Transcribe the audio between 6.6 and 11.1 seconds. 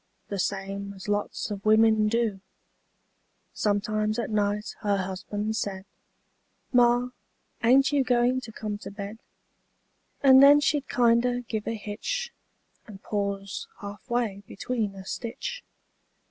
"Ma, ain't you goin' to come to bed?" And then she'd